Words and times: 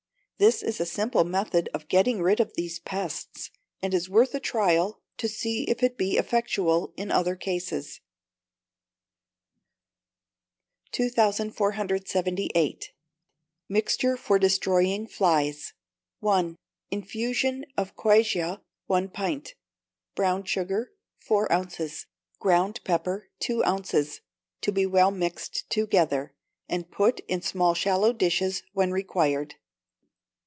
This 0.43 0.63
is 0.63 0.79
a 0.81 0.87
simple 0.87 1.23
method 1.23 1.69
of 1.71 1.87
getting 1.87 2.19
rid 2.19 2.39
of 2.39 2.55
these 2.55 2.79
pests, 2.79 3.51
and 3.79 3.93
is 3.93 4.09
worth 4.09 4.33
a 4.33 4.39
trial 4.39 4.99
to 5.17 5.27
see 5.29 5.65
if 5.65 5.83
it 5.83 5.99
be 5.99 6.17
effectual 6.17 6.95
in 6.97 7.11
other 7.11 7.35
cases. 7.35 8.01
2478. 10.93 12.91
Mixture 13.69 14.17
for 14.17 14.39
Destroying 14.39 15.05
Flies 15.05 15.73
(1). 16.21 16.55
Infusion 16.89 17.63
of 17.77 17.95
quassia, 17.95 18.61
one 18.87 19.09
pint; 19.09 19.53
brown 20.15 20.43
sugar, 20.43 20.91
four 21.19 21.51
ounces; 21.53 22.07
ground 22.39 22.79
pepper, 22.83 23.29
two 23.39 23.63
ounces. 23.63 24.21
To 24.61 24.71
be 24.71 24.87
well 24.87 25.11
mixed 25.11 25.69
together, 25.69 26.33
and 26.67 26.89
put 26.89 27.19
in 27.27 27.43
small 27.43 27.75
shallow 27.75 28.11
dishes 28.11 28.63
when 28.73 28.89
required. 28.91 29.53